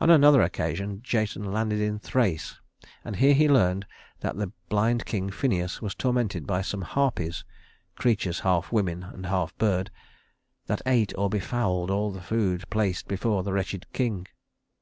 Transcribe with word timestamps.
On 0.00 0.08
another 0.08 0.40
occasion 0.40 1.02
Jason 1.02 1.44
landed 1.52 1.78
in 1.78 1.98
Thrace; 1.98 2.58
and 3.04 3.16
here 3.16 3.34
he 3.34 3.46
learned 3.46 3.84
that 4.20 4.36
the 4.38 4.52
blind 4.70 5.04
King 5.04 5.28
Phineus 5.28 5.82
was 5.82 5.94
tormented 5.94 6.46
by 6.46 6.62
some 6.62 6.80
Harpies 6.80 7.44
creatures 7.94 8.40
half 8.40 8.72
women 8.72 9.02
and 9.02 9.26
half 9.26 9.54
bird 9.58 9.90
that 10.64 10.80
ate 10.86 11.12
or 11.18 11.28
befouled 11.28 11.90
all 11.90 12.10
the 12.10 12.22
food 12.22 12.64
placed 12.70 13.06
before 13.06 13.42
the 13.42 13.52
wretched 13.52 13.84
king. 13.92 14.26